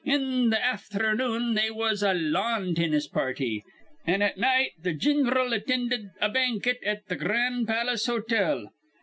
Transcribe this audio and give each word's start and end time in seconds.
In 0.03 0.49
th' 0.49 0.55
afthernoon 0.55 1.53
they 1.53 1.69
was 1.69 2.01
a 2.01 2.15
lawn 2.15 2.73
tinnis 2.73 3.05
party, 3.05 3.63
an' 4.03 4.23
at 4.23 4.35
night 4.35 4.71
the 4.81 4.93
gin'ral 4.93 5.51
attinded 5.53 6.09
a 6.19 6.27
banket 6.27 6.79
at 6.83 7.07
th' 7.07 7.19
Gran' 7.19 7.67
Palace 7.67 8.07
Hotel. 8.07 8.71